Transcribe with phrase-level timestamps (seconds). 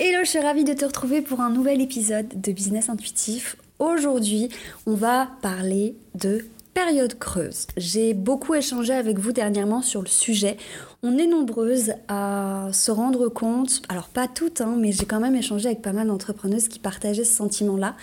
[0.00, 3.56] Hello, je suis ravie de te retrouver pour un nouvel épisode de Business Intuitif.
[3.78, 4.48] Aujourd'hui,
[4.84, 6.44] on va parler de
[6.74, 7.68] période creuse.
[7.76, 10.56] J'ai beaucoup échangé avec vous dernièrement sur le sujet.
[11.04, 15.36] On est nombreuses à se rendre compte, alors pas toutes, hein, mais j'ai quand même
[15.36, 17.94] échangé avec pas mal d'entrepreneuses qui partageaient ce sentiment-là,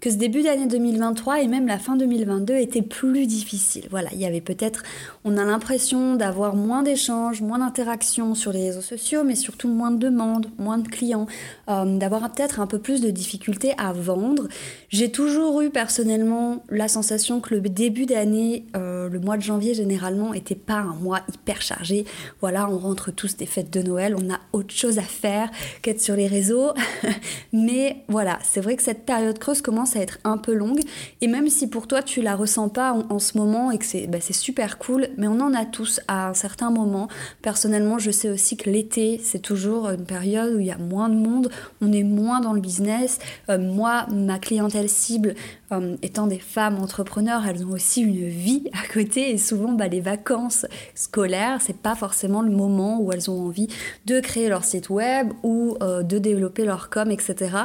[0.00, 3.86] que ce début d'année 2023 et même la fin 2022 était plus difficile.
[3.90, 4.82] Voilà, il y avait peut-être,
[5.24, 9.90] on a l'impression d'avoir moins d'échanges, moins d'interactions sur les réseaux sociaux, mais surtout moins
[9.90, 11.26] de demandes, moins de clients,
[11.70, 14.48] euh, d'avoir peut-être un peu plus de difficultés à vendre.
[14.90, 19.72] J'ai toujours eu personnellement la sensation que le début d'année, euh, le mois de janvier
[19.72, 22.04] généralement, était pas un mois hyper chargé.
[22.42, 25.50] Voilà, on rentre tous des fêtes de Noël, on a autre chose à faire
[25.80, 26.72] qu'être sur les réseaux.
[27.54, 30.80] mais voilà, c'est vrai que cette période creuse commence à être un peu longue.
[31.20, 34.06] Et même si pour toi tu la ressens pas en, ce moment et que c'est
[34.06, 37.08] bah, super cool, mais on en a tous à un certain moment.
[37.42, 41.08] Personnellement, je sais aussi que l'été, c'est toujours une période où il y a moins
[41.08, 43.18] de monde, on est moins dans le business.
[43.48, 45.34] Euh, moi, ma clientèle cible,
[45.72, 49.88] euh, étant des femmes entrepreneurs, elles ont aussi une vie à côté et souvent bah,
[49.88, 53.68] les vacances scolaires, c'est pas forcément le moment où elles ont envie
[54.06, 57.56] de créer leur site web ou euh, de développer leur com, etc.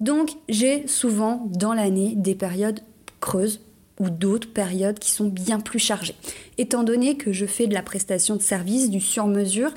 [0.00, 2.80] Donc j'ai souvent dans l'année des périodes
[3.20, 3.60] creuses
[3.98, 6.14] ou d'autres périodes qui sont bien plus chargées.
[6.60, 9.70] Étant donné que je fais de la prestation de service, du sur-mesure,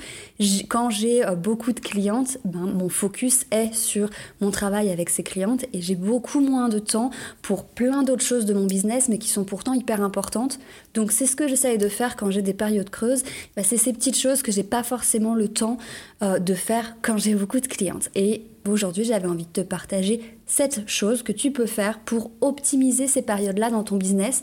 [0.68, 4.10] quand j'ai euh, beaucoup de clientes, ben, mon focus est sur
[4.40, 7.10] mon travail avec ces clientes et j'ai beaucoup moins de temps
[7.40, 10.58] pour plein d'autres choses de mon business, mais qui sont pourtant hyper importantes.
[10.94, 13.22] Donc c'est ce que j'essaye de faire quand j'ai des périodes creuses.
[13.54, 15.78] Ben, c'est ces petites choses que j'ai pas forcément le temps
[16.22, 18.10] euh, de faire quand j'ai beaucoup de clientes.
[18.16, 23.06] Et aujourd'hui, j'avais envie de te partager cette chose que tu peux faire pour optimiser
[23.06, 24.42] ces périodes-là dans ton business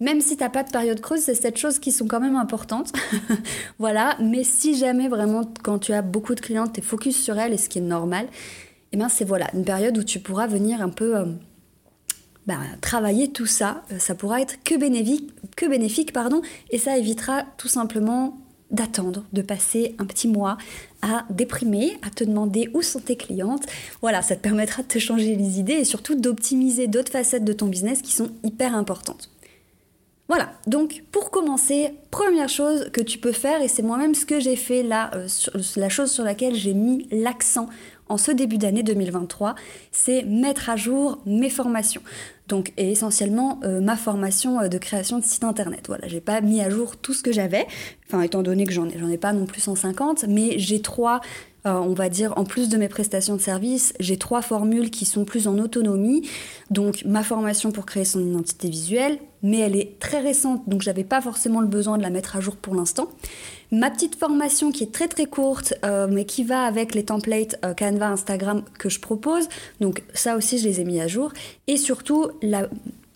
[0.00, 2.36] même si tu n'as pas de période creuse, c'est cette chose qui sont quand même
[2.36, 2.92] importantes.
[3.78, 7.38] voilà, mais si jamais vraiment, quand tu as beaucoup de clientes, tu es focus sur
[7.38, 8.26] elles, et ce qui est normal,
[8.92, 11.26] eh ben c'est voilà, une période où tu pourras venir un peu euh,
[12.46, 13.82] bah, travailler tout ça.
[13.92, 16.40] Euh, ça pourra être que bénéfique, que bénéfique pardon,
[16.70, 18.38] et ça évitera tout simplement
[18.70, 20.56] d'attendre, de passer un petit mois
[21.02, 23.66] à déprimer, à te demander où sont tes clientes.
[24.00, 27.52] Voilà, ça te permettra de te changer les idées et surtout d'optimiser d'autres facettes de
[27.52, 29.28] ton business qui sont hyper importantes.
[30.30, 34.38] Voilà, donc pour commencer, première chose que tu peux faire, et c'est moi-même ce que
[34.38, 35.26] j'ai fait là, euh,
[35.74, 37.68] la chose sur laquelle j'ai mis l'accent
[38.08, 39.56] en ce début d'année 2023,
[39.90, 42.02] c'est mettre à jour mes formations.
[42.46, 45.86] Donc, essentiellement euh, ma formation euh, de création de site internet.
[45.88, 47.66] Voilà, j'ai pas mis à jour tout ce que j'avais,
[48.06, 51.22] enfin étant donné que j'en ai, j'en ai pas non plus 150, mais j'ai trois
[51.66, 55.04] euh, on va dire, en plus de mes prestations de service, j'ai trois formules qui
[55.04, 56.28] sont plus en autonomie.
[56.70, 61.04] Donc, ma formation pour créer son identité visuelle, mais elle est très récente, donc j'avais
[61.04, 63.08] pas forcément le besoin de la mettre à jour pour l'instant.
[63.72, 67.56] Ma petite formation qui est très très courte, euh, mais qui va avec les templates
[67.64, 69.48] euh, Canva, Instagram que je propose.
[69.80, 71.32] Donc, ça aussi, je les ai mis à jour.
[71.66, 72.28] Et surtout,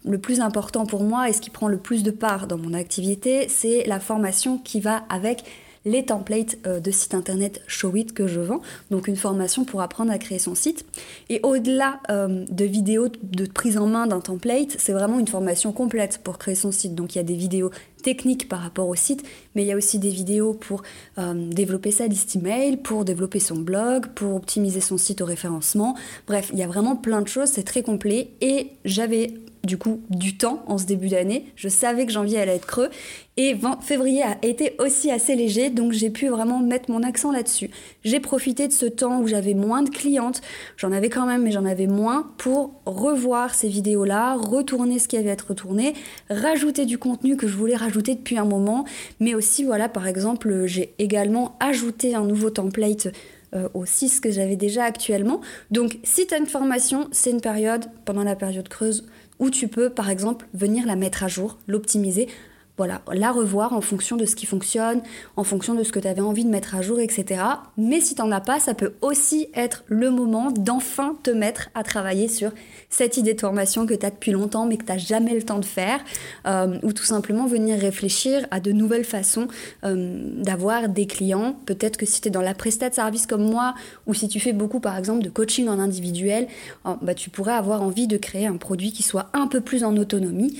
[0.04, 2.74] le plus important pour moi et ce qui prend le plus de part dans mon
[2.74, 5.44] activité, c'est la formation qui va avec
[5.84, 10.12] les templates euh, de site internet Showit que je vends, donc une formation pour apprendre
[10.12, 10.84] à créer son site.
[11.28, 15.72] Et au-delà euh, de vidéos de prise en main d'un template, c'est vraiment une formation
[15.72, 16.94] complète pour créer son site.
[16.94, 17.70] Donc il y a des vidéos
[18.02, 19.24] techniques par rapport au site,
[19.54, 20.82] mais il y a aussi des vidéos pour
[21.18, 25.96] euh, développer sa liste email, pour développer son blog, pour optimiser son site au référencement.
[26.26, 29.34] Bref, il y a vraiment plein de choses, c'est très complet et j'avais
[29.64, 31.46] du coup du temps en ce début d'année.
[31.56, 32.90] Je savais que janvier allait être creux
[33.36, 37.68] et février a été aussi assez léger, donc j'ai pu vraiment mettre mon accent là-dessus.
[38.04, 40.40] J'ai profité de ce temps où j'avais moins de clientes,
[40.76, 45.16] j'en avais quand même, mais j'en avais moins, pour revoir ces vidéos-là, retourner ce qui
[45.16, 45.94] avait à être retourné,
[46.30, 48.84] rajouter du contenu que je voulais rajouter depuis un moment,
[49.18, 53.08] mais aussi, voilà, par exemple, j'ai également ajouté un nouveau template
[53.54, 55.40] euh, au 6 que j'avais déjà actuellement.
[55.70, 59.06] Donc, si tu as une formation, c'est une période, pendant la période creuse,
[59.44, 62.28] où tu peux, par exemple, venir la mettre à jour, l'optimiser
[62.76, 65.00] voilà, la revoir en fonction de ce qui fonctionne,
[65.36, 67.40] en fonction de ce que tu avais envie de mettre à jour, etc.
[67.76, 71.84] Mais si t'en as pas, ça peut aussi être le moment d'enfin te mettre à
[71.84, 72.50] travailler sur
[72.90, 75.60] cette idée de formation que tu as depuis longtemps mais que tu jamais le temps
[75.60, 76.00] de faire,
[76.46, 79.46] euh, ou tout simplement venir réfléchir à de nouvelles façons
[79.84, 81.56] euh, d'avoir des clients.
[81.66, 83.74] Peut-être que si tu es dans la prestat service comme moi,
[84.06, 86.48] ou si tu fais beaucoup par exemple de coaching en individuel,
[86.86, 89.84] euh, bah, tu pourrais avoir envie de créer un produit qui soit un peu plus
[89.84, 90.58] en autonomie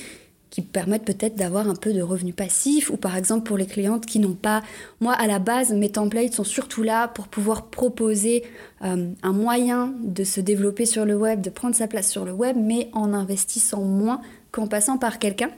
[0.55, 4.07] qui permettent peut-être d'avoir un peu de revenus passifs ou par exemple pour les clientes
[4.07, 4.63] qui n'ont pas
[5.01, 8.45] moi à la base mes templates sont surtout là pour pouvoir proposer
[8.85, 12.31] euh, un moyen de se développer sur le web de prendre sa place sur le
[12.31, 14.21] web mais en investissant moins
[14.53, 15.51] qu'en passant par quelqu'un.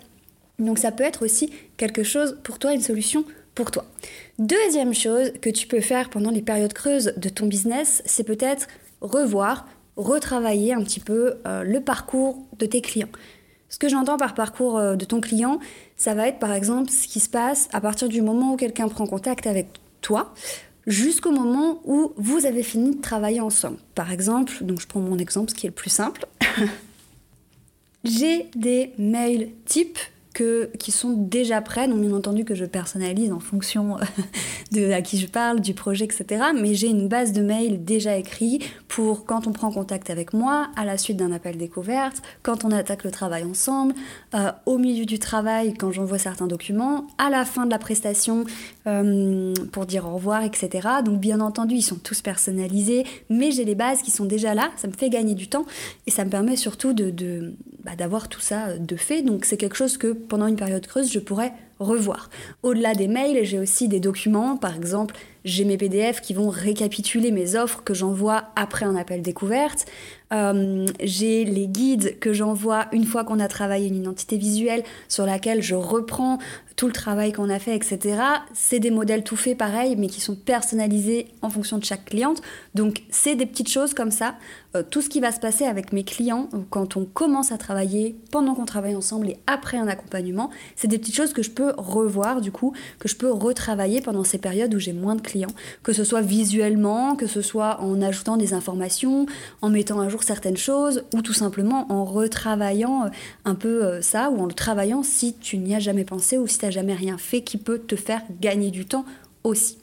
[0.58, 3.84] Donc ça peut être aussi quelque chose pour toi une solution pour toi.
[4.38, 8.66] Deuxième chose que tu peux faire pendant les périodes creuses de ton business c'est peut-être
[9.02, 9.66] revoir
[9.96, 13.08] retravailler un petit peu euh, le parcours de tes clients
[13.68, 15.58] ce que j'entends par parcours euh, de ton client,
[15.96, 18.88] ça va être par exemple ce qui se passe à partir du moment où quelqu'un
[18.88, 19.68] prend contact avec
[20.00, 20.32] toi
[20.86, 23.78] jusqu'au moment où vous avez fini de travailler ensemble.
[23.94, 26.26] Par exemple, donc je prends mon exemple, ce qui est le plus simple.
[28.04, 29.98] J'ai des mails types
[30.78, 34.00] qui sont déjà prêts, non bien entendu que je personnalise en fonction euh,
[34.72, 36.46] de à qui je parle, du projet, etc.
[36.54, 40.68] Mais j'ai une base de mails déjà écrit pour quand on prend contact avec moi,
[40.76, 43.94] à la suite d'un appel découverte, quand on attaque le travail ensemble,
[44.34, 48.44] euh, au milieu du travail, quand j'envoie certains documents, à la fin de la prestation
[48.86, 50.88] euh, pour dire au revoir, etc.
[51.04, 54.70] Donc bien entendu, ils sont tous personnalisés, mais j'ai les bases qui sont déjà là,
[54.76, 55.66] ça me fait gagner du temps
[56.06, 57.54] et ça me permet surtout de
[57.86, 59.22] bah, d'avoir tout ça de fait.
[59.22, 62.30] Donc c'est quelque chose que pendant une période creuse, je pourrais revoir.
[62.64, 65.14] Au-delà des mails, j'ai aussi des documents, par exemple,
[65.46, 69.86] j'ai mes PDF qui vont récapituler mes offres que j'envoie après un appel découverte.
[70.32, 75.24] Euh, j'ai les guides que j'envoie une fois qu'on a travaillé une identité visuelle sur
[75.24, 76.38] laquelle je reprends
[76.74, 78.20] tout le travail qu'on a fait, etc.
[78.52, 82.42] C'est des modèles tout faits pareil, mais qui sont personnalisés en fonction de chaque cliente.
[82.74, 84.34] Donc c'est des petites choses comme ça.
[84.74, 88.16] Euh, tout ce qui va se passer avec mes clients quand on commence à travailler,
[88.32, 91.72] pendant qu'on travaille ensemble et après un accompagnement, c'est des petites choses que je peux
[91.78, 95.35] revoir du coup, que je peux retravailler pendant ces périodes où j'ai moins de clients
[95.82, 99.26] que ce soit visuellement, que ce soit en ajoutant des informations,
[99.62, 103.08] en mettant à jour certaines choses, ou tout simplement en retravaillant euh,
[103.44, 106.46] un peu euh, ça, ou en le travaillant si tu n'y as jamais pensé ou
[106.46, 109.04] si tu n'as jamais rien fait qui peut te faire gagner du temps
[109.44, 109.78] aussi.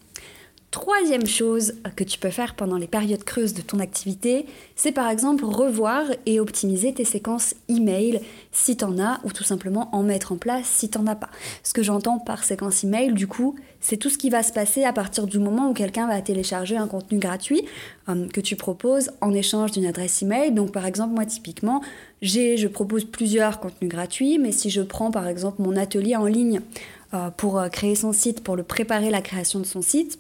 [0.73, 5.07] Troisième chose que tu peux faire pendant les périodes creuses de ton activité, c'est par
[5.07, 8.21] exemple revoir et optimiser tes séquences email
[8.51, 11.15] si tu en as ou tout simplement en mettre en place si tu n'en as
[11.15, 11.29] pas.
[11.61, 14.83] Ce que j'entends par séquence email, du coup, c'est tout ce qui va se passer
[14.83, 17.63] à partir du moment où quelqu'un va télécharger un contenu gratuit
[18.09, 20.53] euh, que tu proposes en échange d'une adresse email.
[20.53, 21.83] Donc par exemple, moi typiquement,
[22.23, 26.61] je propose plusieurs contenus gratuits, mais si je prends par exemple mon atelier en ligne
[27.13, 30.17] euh, pour euh, créer son site, pour le préparer la création de son site,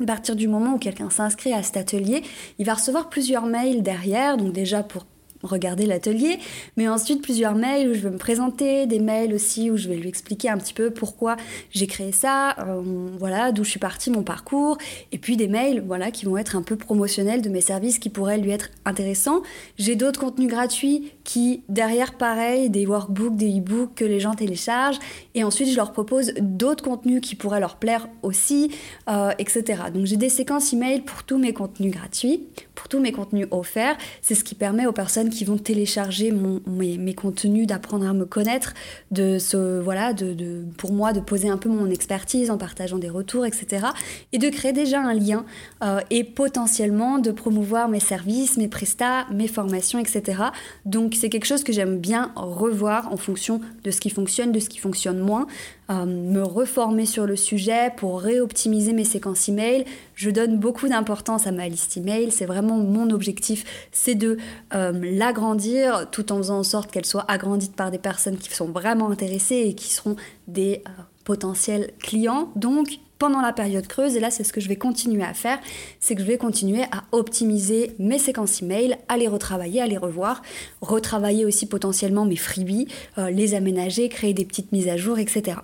[0.00, 2.22] à partir du moment où quelqu'un s'inscrit à cet atelier,
[2.58, 5.06] il va recevoir plusieurs mails derrière, donc déjà pour
[5.42, 6.38] regarder l'atelier,
[6.76, 9.96] mais ensuite plusieurs mails où je vais me présenter, des mails aussi où je vais
[9.96, 11.36] lui expliquer un petit peu pourquoi
[11.70, 12.82] j'ai créé ça, euh,
[13.18, 14.78] voilà, d'où je suis partie, mon parcours,
[15.12, 18.10] et puis des mails, voilà, qui vont être un peu promotionnels de mes services qui
[18.10, 19.42] pourraient lui être intéressants.
[19.78, 24.98] J'ai d'autres contenus gratuits qui, derrière, pareil, des workbooks, des e-books que les gens téléchargent,
[25.34, 28.70] et ensuite je leur propose d'autres contenus qui pourraient leur plaire aussi,
[29.08, 29.82] euh, etc.
[29.92, 32.46] Donc j'ai des séquences email pour tous mes contenus gratuits,
[32.86, 33.96] pour tous mes contenus offerts.
[34.22, 36.32] C'est ce qui permet aux personnes qui vont télécharger
[36.66, 38.74] mes, contenus, d'apprendre à me connaître,
[39.10, 43.08] de ce, voilà, de, pour moi de poser un peu mon expertise en partageant des
[43.08, 43.86] retours, etc.
[44.32, 45.44] Et de créer déjà un lien
[45.82, 50.44] euh, et potentiellement de promouvoir mes services, mes prestats, mes formations, etc.
[50.84, 54.60] Donc c'est quelque chose que j'aime bien revoir en fonction de ce qui fonctionne, de
[54.60, 55.48] ce qui fonctionne moins,
[55.88, 59.84] euh, me reformer sur le sujet pour réoptimiser mes séquences email.
[60.16, 62.32] Je donne beaucoup d'importance à ma liste email.
[62.32, 64.36] C'est vraiment mon objectif, c'est de
[64.74, 68.66] euh, l'agrandir tout en faisant en sorte qu'elle soit agrandie par des personnes qui sont
[68.66, 70.16] vraiment intéressées et qui seront
[70.48, 72.50] des euh, potentiels clients.
[72.56, 75.60] Donc pendant la période creuse, et là c'est ce que je vais continuer à faire,
[76.00, 79.98] c'est que je vais continuer à optimiser mes séquences email, à les retravailler, à les
[79.98, 80.42] revoir,
[80.80, 85.56] retravailler aussi potentiellement mes freebies, les aménager, créer des petites mises à jour, etc.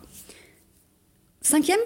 [1.43, 1.81] Cinquième,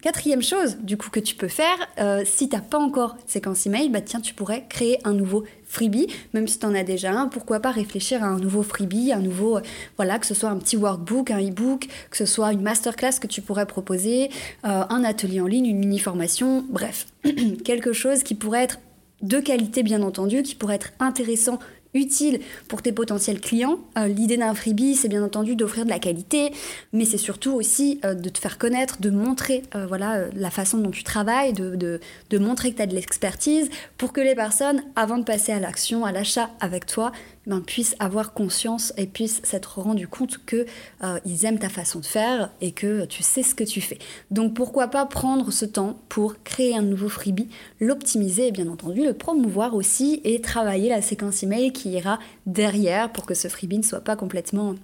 [0.00, 3.66] quatrième chose du coup que tu peux faire, euh, si tu n'as pas encore séquence
[3.66, 7.12] email, bah tiens, tu pourrais créer un nouveau freebie, même si tu en as déjà
[7.12, 9.62] un, pourquoi pas réfléchir à un nouveau freebie, un nouveau, euh,
[9.98, 13.26] voilà, que ce soit un petit workbook, un e-book, que ce soit une masterclass que
[13.26, 14.30] tu pourrais proposer,
[14.64, 17.06] euh, un atelier en ligne, une mini-formation, bref,
[17.64, 18.78] quelque chose qui pourrait être
[19.20, 21.58] de qualité bien entendu, qui pourrait être intéressant
[21.96, 23.78] utile pour tes potentiels clients.
[23.98, 26.52] Euh, l'idée d'un freebie, c'est bien entendu d'offrir de la qualité,
[26.92, 30.78] mais c'est surtout aussi euh, de te faire connaître, de montrer euh, voilà, la façon
[30.78, 34.82] dont tu travailles, de, de montrer que tu as de l'expertise pour que les personnes,
[34.94, 37.12] avant de passer à l'action, à l'achat avec toi,
[37.46, 40.66] ben, puissent avoir conscience et puissent s'être rendu compte que
[41.02, 43.98] euh, ils aiment ta façon de faire et que tu sais ce que tu fais.
[44.30, 47.48] Donc pourquoi pas prendre ce temps pour créer un nouveau freebie,
[47.80, 53.12] l'optimiser et bien entendu le promouvoir aussi et travailler la séquence email qui ira derrière
[53.12, 54.74] pour que ce freebie ne soit pas complètement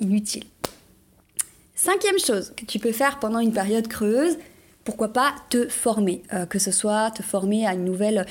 [0.00, 0.44] inutile.
[1.74, 4.36] Cinquième chose que tu peux faire pendant une période creuse,
[4.88, 8.24] pourquoi pas te former, euh, que ce soit te former à une nouvelle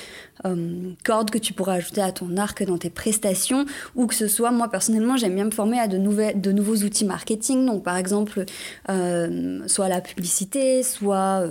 [0.44, 4.26] euh, corde que tu pourras ajouter à ton arc dans tes prestations, ou que ce
[4.26, 7.84] soit, moi personnellement, j'aime bien me former à de, nouvelles, de nouveaux outils marketing, donc
[7.84, 8.44] par exemple,
[8.90, 11.44] euh, soit la publicité, soit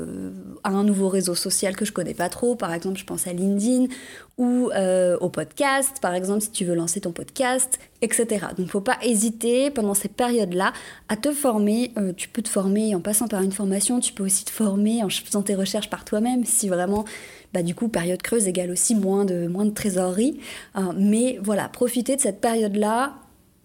[0.66, 3.32] à un nouveau réseau social que je connais pas trop, par exemple, je pense à
[3.32, 3.86] LinkedIn,
[4.38, 4.72] ou
[5.22, 8.48] au podcast, par exemple, si tu veux lancer ton podcast, etc.
[8.58, 10.74] Donc, faut pas hésiter pendant ces périodes-là
[11.10, 11.92] à te former.
[11.98, 15.04] Euh, tu peux te former en passant par une formation, tu peux aussi te former
[15.04, 17.06] en faisant tes recherches par toi-même, si vraiment,
[17.54, 20.40] bah, du coup, période creuse égale aussi moins de, moins de trésorerie.
[20.76, 23.16] Euh, mais voilà, profitez de cette période-là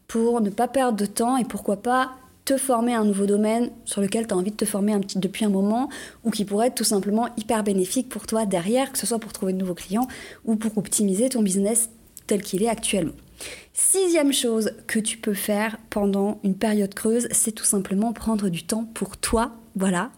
[0.08, 2.12] pour ne pas perdre de temps et pourquoi pas
[2.44, 5.48] te former un nouveau domaine sur lequel tu as envie de te former depuis un
[5.48, 5.88] moment
[6.24, 9.32] ou qui pourrait être tout simplement hyper bénéfique pour toi derrière, que ce soit pour
[9.32, 10.08] trouver de nouveaux clients
[10.44, 11.88] ou pour optimiser ton business
[12.26, 13.12] tel qu'il est actuellement.
[13.72, 18.64] Sixième chose que tu peux faire pendant une période creuse, c'est tout simplement prendre du
[18.64, 19.52] temps pour toi.
[19.74, 20.10] Voilà.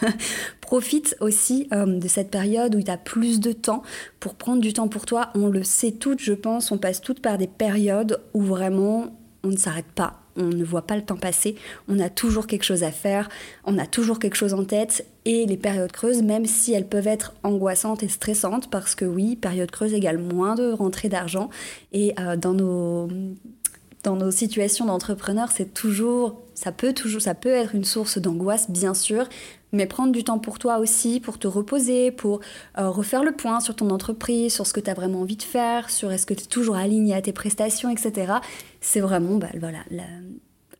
[0.62, 3.82] Profite aussi euh, de cette période où tu as plus de temps
[4.20, 5.30] pour prendre du temps pour toi.
[5.34, 9.48] On le sait toutes, je pense, on passe toutes par des périodes où vraiment on
[9.48, 11.56] ne s'arrête pas on ne voit pas le temps passer,
[11.88, 13.28] on a toujours quelque chose à faire,
[13.64, 17.06] on a toujours quelque chose en tête et les périodes creuses, même si elles peuvent
[17.06, 21.50] être angoissantes et stressantes, parce que oui, période creuse égale moins de rentrée d'argent
[21.92, 23.08] et euh, dans nos
[24.02, 28.70] dans nos situations d'entrepreneurs, c'est toujours, ça peut toujours, ça peut être une source d'angoisse,
[28.70, 29.28] bien sûr,
[29.72, 32.40] mais prendre du temps pour toi aussi, pour te reposer, pour
[32.78, 35.42] euh, refaire le point sur ton entreprise, sur ce que tu as vraiment envie de
[35.42, 38.34] faire, sur est-ce que tu es toujours aligné à tes prestations, etc.
[38.80, 39.78] C'est vraiment bah, voilà,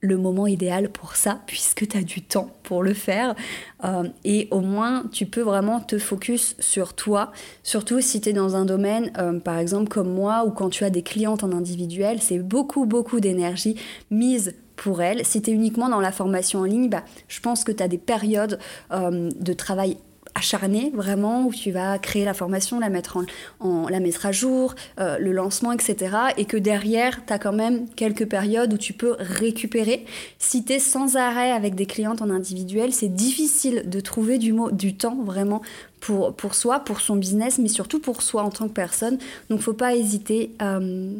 [0.02, 3.36] le moment idéal pour ça, puisque tu as du temps pour le faire.
[3.84, 7.30] Euh, et au moins, tu peux vraiment te focus sur toi,
[7.62, 10.84] surtout si tu es dans un domaine, euh, par exemple comme moi, ou quand tu
[10.84, 13.76] as des clientes en individuel, c'est beaucoup, beaucoup d'énergie
[14.10, 15.24] mise pour elle.
[15.24, 17.88] Si tu es uniquement dans la formation en ligne, bah, je pense que tu as
[17.88, 18.58] des périodes
[18.92, 19.96] euh, de travail
[20.34, 23.18] acharné vraiment où tu vas créer la formation, la mettre,
[23.60, 26.16] en, la mettre à jour, euh, le lancement, etc.
[26.36, 30.04] Et que derrière, tu as quand même quelques périodes où tu peux récupérer.
[30.38, 34.96] Si tu es sans arrêt avec des clientes en individuel, c'est difficile de trouver du,
[34.96, 35.62] temps vraiment
[36.00, 39.18] pour, pour soi, pour son business, mais surtout pour soi en tant que personne.
[39.50, 41.18] Donc faut pas hésiter euh,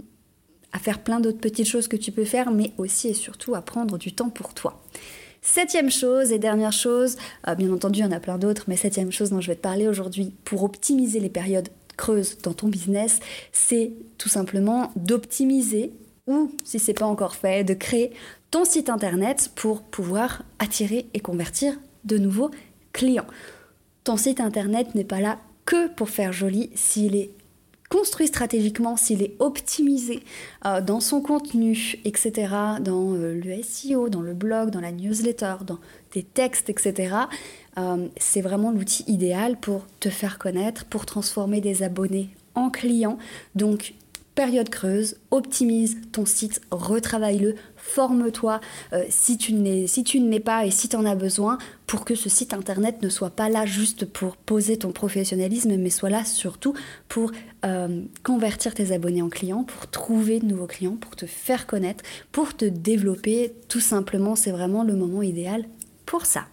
[0.73, 3.62] à faire plein d'autres petites choses que tu peux faire, mais aussi et surtout à
[3.62, 4.83] prendre du temps pour toi.
[5.44, 7.16] Septième chose et dernière chose,
[7.49, 9.56] euh, bien entendu il y en a plein d'autres, mais septième chose dont je vais
[9.56, 13.18] te parler aujourd'hui pour optimiser les périodes creuses dans ton business,
[13.50, 15.92] c'est tout simplement d'optimiser
[16.28, 18.12] ou, si c'est pas encore fait, de créer
[18.52, 22.52] ton site internet pour pouvoir attirer et convertir de nouveaux
[22.92, 23.26] clients.
[24.04, 27.30] Ton site internet n'est pas là que pour faire joli s'il est
[27.92, 30.22] construit stratégiquement, s'il est optimisé
[30.64, 32.32] euh, dans son contenu, etc.,
[32.80, 35.78] dans euh, le SEO, dans le blog, dans la newsletter, dans
[36.14, 37.14] des textes, etc.,
[37.76, 43.18] euh, c'est vraiment l'outil idéal pour te faire connaître, pour transformer des abonnés en clients.
[43.56, 43.92] Donc,
[44.34, 48.60] période creuse, optimise ton site, retravaille-le, forme-toi
[48.92, 52.28] euh, si tu ne l'es pas et si tu en as besoin pour que ce
[52.28, 56.74] site internet ne soit pas là juste pour poser ton professionnalisme, mais soit là surtout
[57.08, 57.32] pour
[57.64, 62.04] euh, convertir tes abonnés en clients, pour trouver de nouveaux clients, pour te faire connaître,
[62.30, 63.52] pour te développer.
[63.68, 65.66] Tout simplement, c'est vraiment le moment idéal
[66.06, 66.46] pour ça.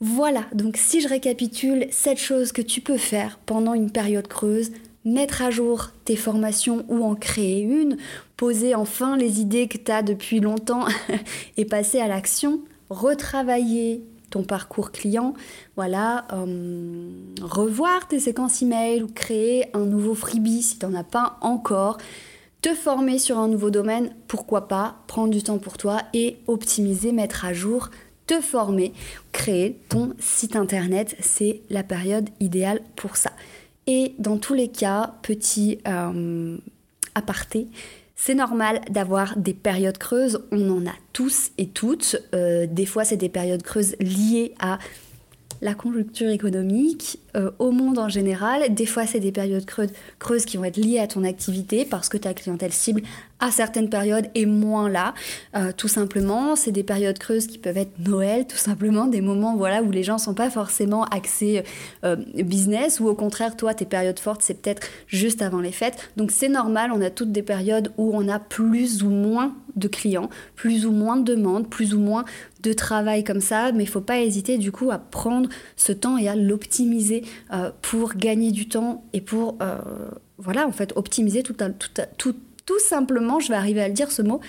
[0.00, 4.70] Voilà, donc si je récapitule, cette chose que tu peux faire pendant une période creuse,
[5.04, 7.96] mettre à jour tes formations ou en créer une,
[8.38, 10.86] poser enfin les idées que tu as depuis longtemps
[11.58, 15.34] et passer à l'action, retravailler ton parcours client,
[15.76, 17.10] voilà, euh,
[17.42, 21.98] revoir tes séquences email ou créer un nouveau freebie si tu n'en as pas encore,
[22.62, 27.12] te former sur un nouveau domaine, pourquoi pas, prendre du temps pour toi et optimiser,
[27.12, 27.90] mettre à jour
[28.28, 28.92] te former,
[29.32, 33.32] créer ton site internet, c'est la période idéale pour ça.
[33.86, 36.58] Et dans tous les cas, petit euh,
[37.14, 37.68] aparté,
[38.20, 42.16] c'est normal d'avoir des périodes creuses, on en a tous et toutes.
[42.34, 44.78] Euh, des fois, c'est des périodes creuses liées à
[45.62, 48.74] la conjoncture économique, euh, au monde en général.
[48.74, 52.16] Des fois, c'est des périodes creuses, qui vont être liées à ton activité parce que
[52.16, 53.02] ta clientèle cible
[53.40, 55.14] à certaines périodes et moins là.
[55.56, 59.56] Euh, tout simplement, c'est des périodes creuses qui peuvent être Noël, tout simplement, des moments
[59.56, 61.62] voilà, où les gens sont pas forcément axés
[62.04, 66.10] euh, business, ou au contraire, toi, tes périodes fortes, c'est peut-être juste avant les fêtes.
[66.16, 69.88] Donc c'est normal, on a toutes des périodes où on a plus ou moins de
[69.88, 72.24] clients, plus ou moins de demandes, plus ou moins
[72.62, 76.18] de travail comme ça, mais il faut pas hésiter du coup à prendre ce temps
[76.18, 79.58] et à l'optimiser euh, pour gagner du temps et pour
[80.38, 82.34] voilà en fait optimiser tout, tout, tout,
[82.68, 84.40] tout simplement, je vais arriver à le dire ce mot,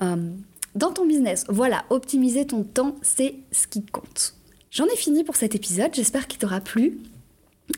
[0.00, 0.30] euh,
[0.76, 1.44] dans ton business.
[1.48, 4.34] Voilà, optimiser ton temps, c'est ce qui compte.
[4.70, 6.98] J'en ai fini pour cet épisode, j'espère qu'il t'aura plu.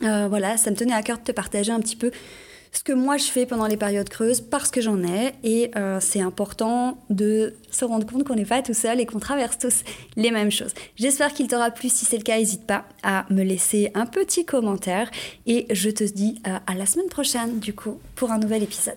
[0.03, 2.11] Euh, voilà, ça me tenait à cœur de te partager un petit peu
[2.73, 5.99] ce que moi je fais pendant les périodes creuses parce que j'en ai et euh,
[5.99, 9.85] c'est important de se rendre compte qu'on n'est pas tout seul et qu'on traverse tous
[10.17, 10.73] les mêmes choses.
[10.97, 11.89] J'espère qu'il t'aura plu.
[11.89, 15.11] Si c'est le cas, n'hésite pas à me laisser un petit commentaire
[15.47, 18.97] et je te dis à la semaine prochaine du coup pour un nouvel épisode.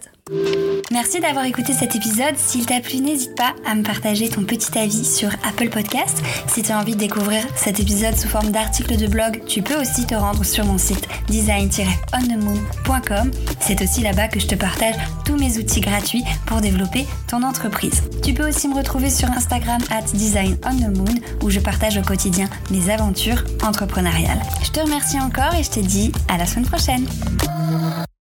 [0.91, 2.35] Merci d'avoir écouté cet épisode.
[2.37, 6.21] S'il t'a plu, n'hésite pas à me partager ton petit avis sur Apple Podcast.
[6.47, 9.79] Si tu as envie de découvrir cet épisode sous forme d'article de blog, tu peux
[9.79, 13.31] aussi te rendre sur mon site design-onthemoon.com.
[13.59, 14.95] C'est aussi là-bas que je te partage
[15.25, 18.03] tous mes outils gratuits pour développer ton entreprise.
[18.23, 22.89] Tu peux aussi me retrouver sur Instagram at designonthemoon où je partage au quotidien mes
[22.89, 24.41] aventures entrepreneuriales.
[24.63, 27.05] Je te remercie encore et je te dis à la semaine prochaine.